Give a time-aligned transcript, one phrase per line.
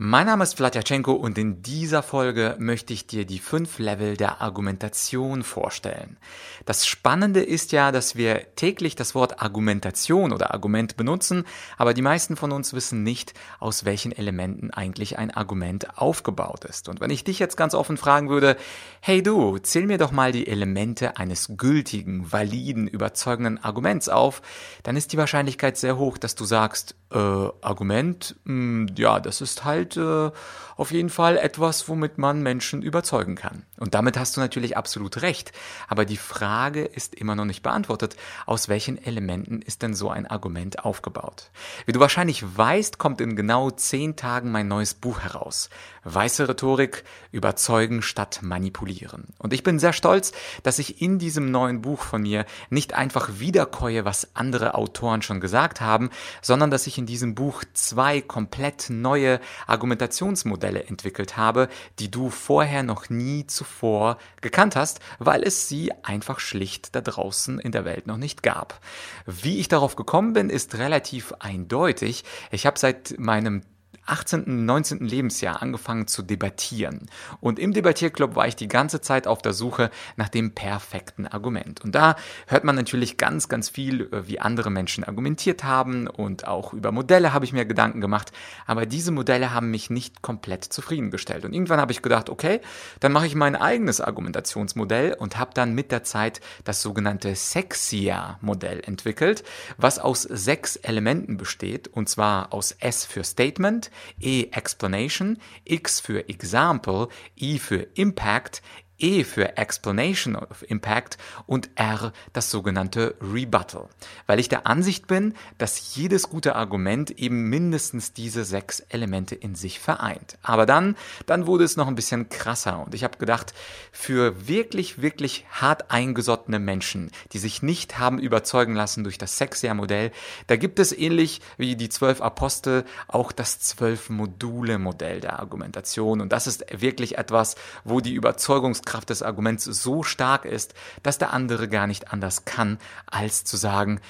[0.00, 4.40] Mein Name ist Vladyachenko und in dieser Folge möchte ich dir die fünf Level der
[4.40, 6.18] Argumentation vorstellen.
[6.66, 11.42] Das Spannende ist ja, dass wir täglich das Wort Argumentation oder Argument benutzen,
[11.78, 16.88] aber die meisten von uns wissen nicht, aus welchen Elementen eigentlich ein Argument aufgebaut ist.
[16.88, 18.56] Und wenn ich dich jetzt ganz offen fragen würde,
[19.00, 24.42] hey du, zähl mir doch mal die Elemente eines gültigen, validen, überzeugenden Arguments auf,
[24.84, 29.40] dann ist die Wahrscheinlichkeit sehr hoch, dass du sagst, äh, Argument, mh, hm, ja, das
[29.40, 30.30] ist halt äh,
[30.76, 33.64] auf jeden Fall etwas, womit man Menschen überzeugen kann.
[33.78, 35.52] Und damit hast du natürlich absolut recht.
[35.88, 40.26] Aber die Frage ist immer noch nicht beantwortet, aus welchen Elementen ist denn so ein
[40.26, 41.50] Argument aufgebaut?
[41.86, 45.70] Wie du wahrscheinlich weißt, kommt in genau zehn Tagen mein neues Buch heraus.
[46.04, 49.28] Weiße Rhetorik, überzeugen statt manipulieren.
[49.38, 53.38] Und ich bin sehr stolz, dass ich in diesem neuen Buch von mir nicht einfach
[53.38, 58.90] wiederkäue, was andere Autoren schon gesagt haben, sondern dass ich in diesem Buch zwei komplett
[58.90, 65.92] neue Argumentationsmodelle entwickelt habe, die du vorher noch nie zuvor gekannt hast, weil es sie
[66.02, 68.80] einfach schlicht da draußen in der Welt noch nicht gab.
[69.26, 72.24] Wie ich darauf gekommen bin, ist relativ eindeutig.
[72.50, 73.62] Ich habe seit meinem
[74.08, 75.00] 18., 19.
[75.00, 77.08] Lebensjahr angefangen zu debattieren.
[77.40, 81.82] Und im Debattierclub war ich die ganze Zeit auf der Suche nach dem perfekten Argument.
[81.84, 86.46] Und da hört man natürlich ganz, ganz viel, äh, wie andere Menschen argumentiert haben und
[86.46, 88.32] auch über Modelle habe ich mir Gedanken gemacht.
[88.66, 91.44] Aber diese Modelle haben mich nicht komplett zufriedengestellt.
[91.44, 92.60] Und irgendwann habe ich gedacht, okay,
[93.00, 98.80] dann mache ich mein eigenes Argumentationsmodell und habe dann mit der Zeit das sogenannte Sexia-Modell
[98.84, 99.44] entwickelt,
[99.76, 101.88] was aus sechs Elementen besteht.
[101.88, 107.08] Und zwar aus S für Statement, E Explanation, X für Example,
[107.40, 108.62] I für Impact,
[108.98, 113.88] E für Explanation of Impact und R das sogenannte Rebuttal,
[114.26, 119.54] weil ich der Ansicht bin, dass jedes gute Argument eben mindestens diese sechs Elemente in
[119.54, 120.36] sich vereint.
[120.42, 120.96] Aber dann,
[121.26, 123.54] dann wurde es noch ein bisschen krasser und ich habe gedacht,
[123.92, 130.10] für wirklich, wirklich hart eingesottene Menschen, die sich nicht haben überzeugen lassen durch das Sexia-Modell,
[130.48, 136.32] da gibt es ähnlich wie die zwölf Apostel auch das zwölf Module-Modell der Argumentation und
[136.32, 141.32] das ist wirklich etwas, wo die Überzeugungs Kraft des Arguments so stark ist, dass der
[141.34, 144.00] andere gar nicht anders kann, als zu sagen,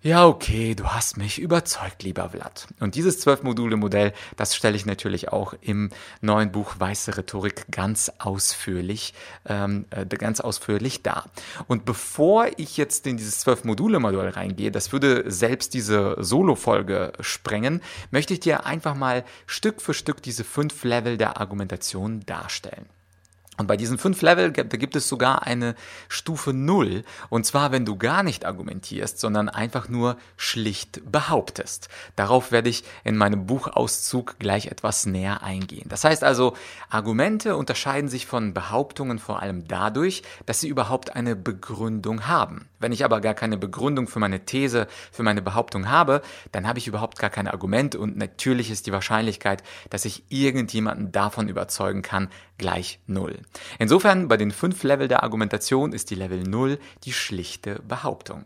[0.00, 2.68] ja, okay, du hast mich überzeugt, lieber Vlad.
[2.78, 5.90] Und dieses Zwölf-Module-Modell, das stelle ich natürlich auch im
[6.20, 9.12] neuen Buch Weiße Rhetorik ganz ausführlich,
[9.46, 11.24] ähm, äh, ganz ausführlich dar.
[11.66, 18.34] Und bevor ich jetzt in dieses Zwölf-Module-Modell reingehe, das würde selbst diese Solo-Folge sprengen, möchte
[18.34, 22.86] ich dir einfach mal Stück für Stück diese fünf Level der Argumentation darstellen.
[23.58, 25.74] Und bei diesen fünf Level gibt es sogar eine
[26.08, 27.04] Stufe Null.
[27.28, 31.88] Und zwar, wenn du gar nicht argumentierst, sondern einfach nur schlicht behauptest.
[32.14, 35.88] Darauf werde ich in meinem Buchauszug gleich etwas näher eingehen.
[35.88, 36.54] Das heißt also,
[36.88, 42.68] Argumente unterscheiden sich von Behauptungen vor allem dadurch, dass sie überhaupt eine Begründung haben.
[42.78, 46.78] Wenn ich aber gar keine Begründung für meine These, für meine Behauptung habe, dann habe
[46.78, 52.02] ich überhaupt gar kein Argument und natürlich ist die Wahrscheinlichkeit, dass ich irgendjemanden davon überzeugen
[52.02, 53.40] kann, gleich Null.
[53.78, 58.44] Insofern bei den fünf Level der Argumentation ist die Level 0 die schlichte Behauptung.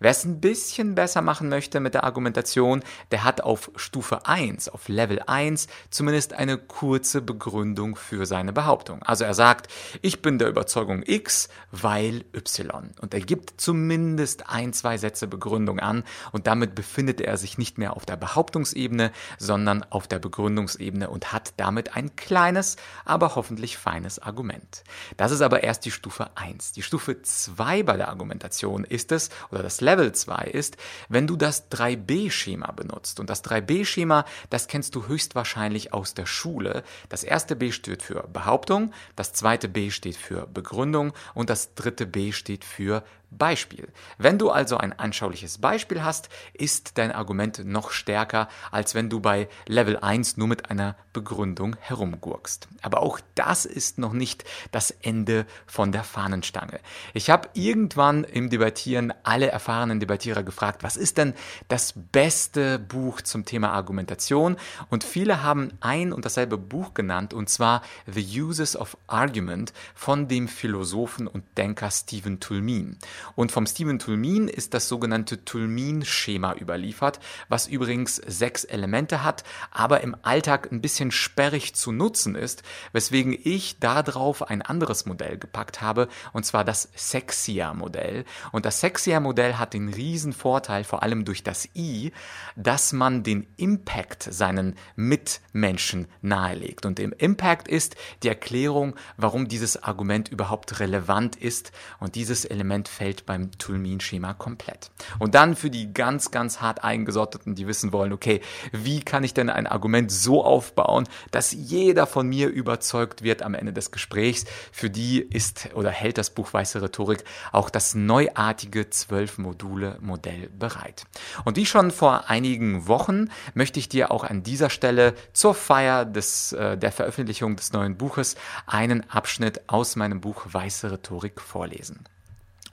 [0.00, 4.68] Wer es ein bisschen besser machen möchte mit der Argumentation, der hat auf Stufe 1,
[4.68, 9.02] auf Level 1 zumindest eine kurze Begründung für seine Behauptung.
[9.02, 9.68] Also er sagt,
[10.02, 12.90] ich bin der Überzeugung X, weil Y.
[13.00, 17.78] Und er gibt zumindest ein, zwei Sätze Begründung an und damit befindet er sich nicht
[17.78, 23.76] mehr auf der Behauptungsebene, sondern auf der Begründungsebene und hat damit ein kleines, aber hoffentlich
[23.76, 24.84] feines Argument.
[25.16, 26.72] Das ist aber erst die Stufe 1.
[26.72, 30.76] Die Stufe 2 bei der Argumentation ist es, oder das Level 2 ist,
[31.08, 33.20] wenn du das 3b-Schema benutzt.
[33.20, 36.82] Und das 3b-Schema, das kennst du höchstwahrscheinlich aus der Schule.
[37.08, 42.06] Das erste B steht für Behauptung, das zweite B steht für Begründung und das dritte
[42.06, 43.04] B steht für
[43.38, 43.88] Beispiel.
[44.18, 49.20] Wenn du also ein anschauliches Beispiel hast, ist dein Argument noch stärker, als wenn du
[49.20, 52.68] bei Level 1 nur mit einer Begründung herumgurkst.
[52.82, 56.80] Aber auch das ist noch nicht das Ende von der Fahnenstange.
[57.14, 61.34] Ich habe irgendwann im Debattieren alle erfahrenen Debattierer gefragt, was ist denn
[61.68, 64.56] das beste Buch zum Thema Argumentation?
[64.90, 70.28] Und viele haben ein und dasselbe Buch genannt, und zwar The Uses of Argument von
[70.28, 72.98] dem Philosophen und Denker Stephen Tulmin.
[73.34, 80.00] Und vom Stephen Tulmin ist das sogenannte Tulmin-Schema überliefert, was übrigens sechs Elemente hat, aber
[80.02, 82.62] im Alltag ein bisschen sperrig zu nutzen ist,
[82.92, 88.24] weswegen ich darauf ein anderes Modell gepackt habe, und zwar das Sexia-Modell.
[88.52, 92.12] Und das Sexia-Modell hat den riesen Vorteil, vor allem durch das I,
[92.56, 96.86] dass man den Impact seinen Mitmenschen nahelegt.
[96.86, 101.72] Und im Impact ist die Erklärung, warum dieses Argument überhaupt relevant ist.
[102.00, 104.90] Und dieses Element fällt beim Tulmin-Schema komplett.
[105.18, 108.40] Und dann für die ganz, ganz hart eingesorteten, die wissen wollen, okay,
[108.72, 113.54] wie kann ich denn ein Argument so aufbauen, dass jeder von mir überzeugt wird am
[113.54, 114.44] Ende des Gesprächs?
[114.72, 120.48] Für die ist oder hält das Buch Weiße Rhetorik auch das neuartige zwölf Module Modell
[120.50, 121.04] bereit.
[121.44, 126.04] Und wie schon vor einigen Wochen möchte ich dir auch an dieser Stelle zur Feier
[126.04, 132.04] des, äh, der Veröffentlichung des neuen Buches einen Abschnitt aus meinem Buch Weiße Rhetorik vorlesen.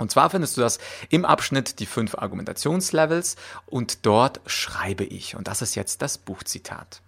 [0.01, 3.36] Und zwar findest du das im Abschnitt die fünf Argumentationslevels
[3.68, 7.03] und dort schreibe ich, und das ist jetzt das Buchzitat.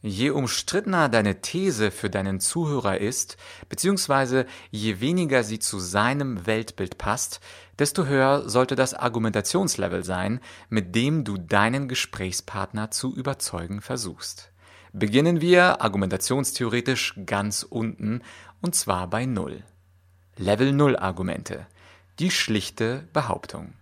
[0.00, 3.36] Je umstrittener deine These für deinen Zuhörer ist,
[3.68, 7.40] beziehungsweise je weniger sie zu seinem Weltbild passt,
[7.80, 10.38] desto höher sollte das Argumentationslevel sein,
[10.68, 14.52] mit dem du deinen Gesprächspartner zu überzeugen versuchst.
[14.92, 18.22] Beginnen wir argumentationstheoretisch ganz unten,
[18.60, 19.64] und zwar bei Null.
[20.36, 21.66] Level Null Argumente.
[22.18, 23.74] Die schlichte Behauptung.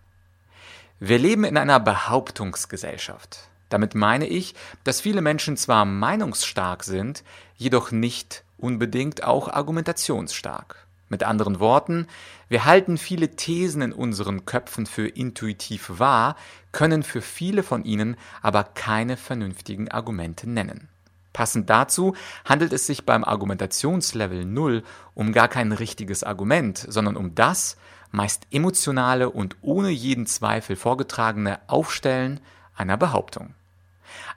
[0.98, 3.48] Wir leben in einer Behauptungsgesellschaft.
[3.68, 7.22] Damit meine ich, dass viele Menschen zwar meinungsstark sind,
[7.56, 10.84] jedoch nicht unbedingt auch argumentationsstark.
[11.08, 12.08] Mit anderen Worten,
[12.48, 16.34] wir halten viele Thesen in unseren Köpfen für intuitiv wahr,
[16.72, 20.88] können für viele von ihnen aber keine vernünftigen Argumente nennen.
[21.32, 24.82] Passend dazu handelt es sich beim Argumentationslevel 0
[25.14, 27.76] um gar kein richtiges Argument, sondern um das,
[28.14, 32.40] meist emotionale und ohne jeden Zweifel vorgetragene Aufstellen
[32.76, 33.54] einer Behauptung.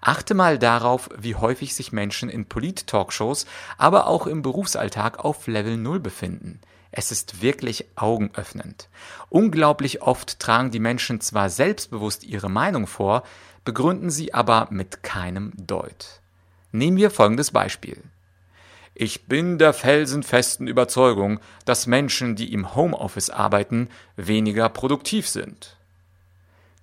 [0.02, 3.46] Achte mal darauf, wie häufig sich Menschen in Polit-Talkshows,
[3.78, 6.60] aber auch im Berufsalltag auf Level 0 befinden.
[6.92, 8.90] Es ist wirklich augenöffnend.
[9.30, 13.24] Unglaublich oft tragen die Menschen zwar selbstbewusst ihre Meinung vor,
[13.64, 16.22] begründen sie aber mit keinem Deut.
[16.72, 18.02] Nehmen wir folgendes Beispiel.
[19.00, 25.78] Ich bin der felsenfesten Überzeugung, dass Menschen, die im Homeoffice arbeiten, weniger produktiv sind.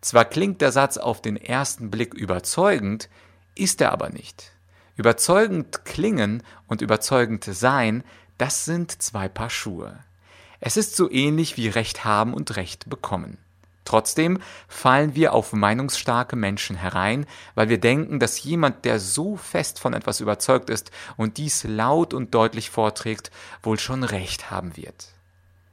[0.01, 3.09] Zwar klingt der Satz auf den ersten Blick überzeugend,
[3.57, 4.53] ist er aber nicht.
[4.95, 8.05] Überzeugend klingen und überzeugend sein,
[8.39, 9.99] das sind zwei Paar Schuhe.
[10.61, 13.39] Es ist so ähnlich wie Recht haben und Recht bekommen.
[13.85, 19.79] Trotzdem fallen wir auf meinungsstarke Menschen herein, weil wir denken, dass jemand, der so fest
[19.79, 23.31] von etwas überzeugt ist und dies laut und deutlich vorträgt,
[23.63, 25.09] wohl schon recht haben wird.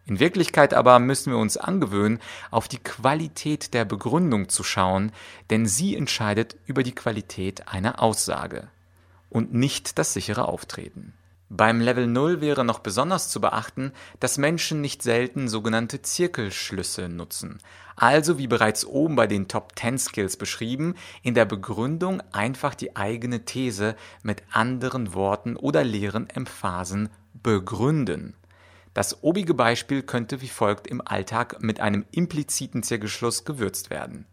[0.06, 2.20] In Wirklichkeit aber müssen wir uns angewöhnen,
[2.50, 5.12] auf die Qualität der Begründung zu schauen,
[5.50, 8.68] denn sie entscheidet über die Qualität einer Aussage
[9.30, 11.14] und nicht das sichere Auftreten.
[11.54, 17.58] Beim Level 0 wäre noch besonders zu beachten, dass Menschen nicht selten sogenannte Zirkelschlüsse nutzen.
[17.98, 22.96] Also wie bereits oben bei den Top 10 Skills beschrieben, in der Begründung einfach die
[22.96, 28.34] eigene These mit anderen Worten oder leeren Emphasen begründen.
[28.94, 34.26] Das obige Beispiel könnte wie folgt im Alltag mit einem impliziten Zirkelschluss gewürzt werden.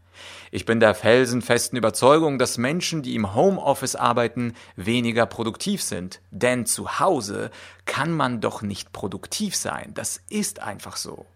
[0.51, 6.21] Ich bin der felsenfesten Überzeugung, dass Menschen, die im Homeoffice arbeiten, weniger produktiv sind.
[6.31, 7.51] Denn zu Hause
[7.85, 9.93] kann man doch nicht produktiv sein.
[9.95, 11.27] Das ist einfach so.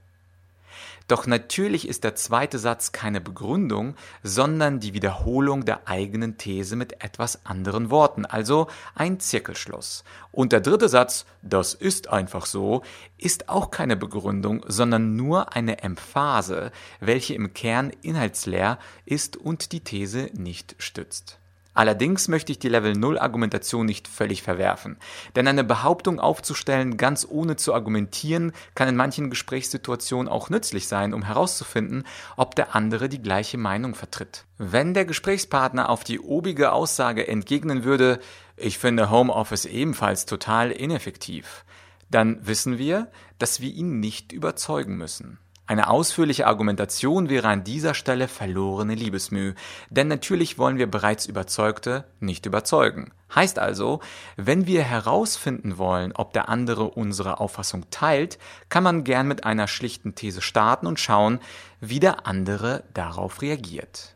[1.08, 7.02] Doch natürlich ist der zweite Satz keine Begründung, sondern die Wiederholung der eigenen These mit
[7.04, 10.04] etwas anderen Worten, also ein Zirkelschluss.
[10.30, 12.82] Und der dritte Satz, das ist einfach so,
[13.18, 19.80] ist auch keine Begründung, sondern nur eine Emphase, welche im Kern inhaltsleer ist und die
[19.80, 21.41] These nicht stützt.
[21.74, 24.98] Allerdings möchte ich die Level 0 Argumentation nicht völlig verwerfen.
[25.34, 31.14] Denn eine Behauptung aufzustellen, ganz ohne zu argumentieren, kann in manchen Gesprächssituationen auch nützlich sein,
[31.14, 32.04] um herauszufinden,
[32.36, 34.44] ob der andere die gleiche Meinung vertritt.
[34.58, 38.20] Wenn der Gesprächspartner auf die obige Aussage entgegnen würde,
[38.56, 41.64] ich finde Homeoffice ebenfalls total ineffektiv,
[42.10, 45.38] dann wissen wir, dass wir ihn nicht überzeugen müssen.
[45.66, 49.54] Eine ausführliche Argumentation wäre an dieser Stelle verlorene Liebesmüh,
[49.90, 53.12] denn natürlich wollen wir bereits Überzeugte nicht überzeugen.
[53.34, 54.00] Heißt also,
[54.36, 58.38] wenn wir herausfinden wollen, ob der andere unsere Auffassung teilt,
[58.68, 61.38] kann man gern mit einer schlichten These starten und schauen,
[61.80, 64.14] wie der andere darauf reagiert.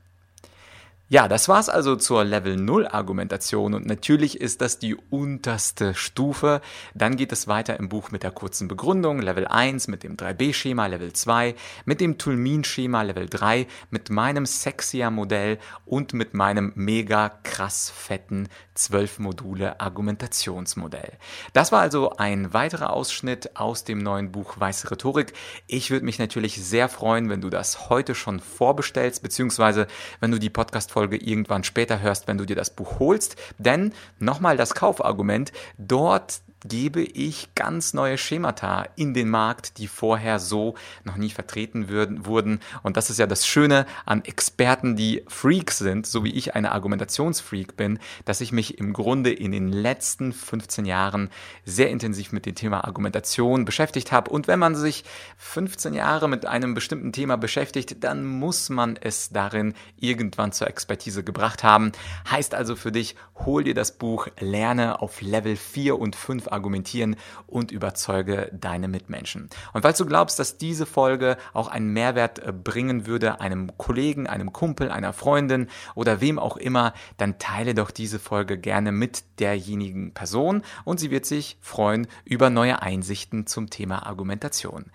[1.08, 6.60] Ja, das war's also zur Level 0 Argumentation und natürlich ist das die unterste Stufe.
[6.94, 10.86] Dann geht es weiter im Buch mit der kurzen Begründung, Level 1 mit dem 3b-Schema,
[10.86, 17.28] Level 2 mit dem Tulmin-Schema, Level 3 mit meinem sexier Modell und mit meinem mega
[17.44, 21.12] krass fetten 12 Module Argumentationsmodell.
[21.52, 25.34] Das war also ein weiterer Ausschnitt aus dem neuen Buch Weiße Rhetorik.
[25.68, 29.86] Ich würde mich natürlich sehr freuen, wenn du das heute schon vorbestellst, beziehungsweise
[30.18, 33.36] wenn du die Podcast Folge irgendwann später hörst, wenn du dir das Buch holst.
[33.58, 40.38] Denn nochmal das Kaufargument, dort gebe ich ganz neue Schemata in den Markt, die vorher
[40.38, 42.60] so noch nie vertreten würden, wurden.
[42.82, 46.72] Und das ist ja das Schöne an Experten, die Freaks sind, so wie ich eine
[46.72, 51.30] Argumentationsfreak bin, dass ich mich im Grunde in den letzten 15 Jahren
[51.64, 54.30] sehr intensiv mit dem Thema Argumentation beschäftigt habe.
[54.30, 55.04] Und wenn man sich
[55.38, 61.22] 15 Jahre mit einem bestimmten Thema beschäftigt, dann muss man es darin irgendwann zur Expertise
[61.22, 61.92] gebracht haben.
[62.30, 67.16] Heißt also für dich, hol dir das Buch, lerne auf Level 4 und 5 argumentieren
[67.46, 69.50] und überzeuge deine Mitmenschen.
[69.72, 74.26] Und falls du glaubst, dass diese Folge auch einen Mehrwert äh, bringen würde, einem Kollegen,
[74.26, 79.24] einem Kumpel, einer Freundin oder wem auch immer, dann teile doch diese Folge gerne mit
[79.40, 84.86] derjenigen Person und sie wird sich freuen über neue Einsichten zum Thema Argumentation.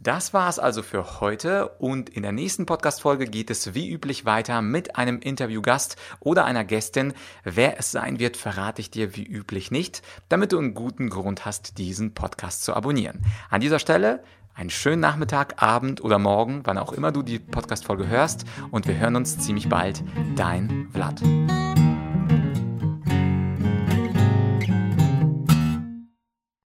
[0.00, 4.24] Das war es also für heute und in der nächsten Podcast-Folge geht es wie üblich
[4.24, 7.12] weiter mit einem Interviewgast oder einer Gästin.
[7.44, 11.46] Wer es sein wird, verrate ich dir wie üblich nicht, damit du einen guten Grund
[11.46, 13.22] hast, diesen Podcast zu abonnieren.
[13.48, 14.22] An dieser Stelle
[14.54, 18.98] einen schönen Nachmittag, Abend oder Morgen, wann auch immer du die Podcast-Folge hörst und wir
[18.98, 20.02] hören uns ziemlich bald.
[20.36, 21.22] Dein Vlad.